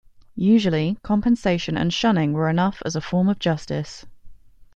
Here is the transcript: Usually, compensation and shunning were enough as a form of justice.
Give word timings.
Usually, 0.33 0.97
compensation 1.03 1.77
and 1.77 1.93
shunning 1.93 2.33
were 2.33 2.49
enough 2.49 2.81
as 2.85 2.95
a 2.95 3.01
form 3.01 3.29
of 3.29 3.37
justice. 3.37 4.03